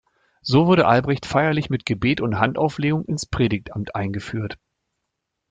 So 0.41 0.65
wurde 0.65 0.87
Albrecht 0.87 1.27
feierlich 1.27 1.69
mit 1.69 1.85
Gebet 1.85 2.21
und 2.21 2.39
Handauflegung 2.39 3.05
ins 3.05 3.27
Predigtamt 3.27 3.93
eingeführt. 3.93 4.57